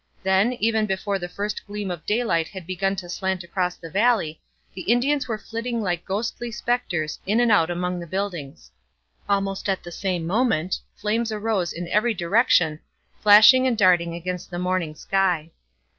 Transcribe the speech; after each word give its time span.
Then, 0.23 0.53
even 0.53 0.87
before 0.87 1.19
the 1.19 1.29
first 1.29 1.63
gleam 1.67 1.91
of 1.91 2.07
daylight 2.07 2.47
had 2.47 2.65
begun 2.65 2.95
to 2.95 3.07
slant 3.07 3.43
across 3.43 3.75
the 3.75 3.91
valley, 3.91 4.41
the 4.73 4.81
Indians 4.81 5.27
were 5.27 5.37
flitting 5.37 5.79
like 5.79 6.05
ghostly 6.05 6.49
spectres 6.49 7.19
in 7.27 7.39
and 7.39 7.51
out 7.51 7.69
among 7.69 7.99
the 7.99 8.07
buildings. 8.07 8.71
Almost 9.29 9.69
at 9.69 9.83
the 9.83 9.91
same 9.91 10.25
moment 10.25 10.79
flames 10.95 11.31
arose 11.31 11.71
in 11.71 11.87
every 11.89 12.15
direction, 12.15 12.79
flashing 13.21 13.67
and 13.67 13.77
darting 13.77 14.15
against 14.15 14.49
the 14.49 14.57
morning 14.57 14.95
sky. 14.95 15.51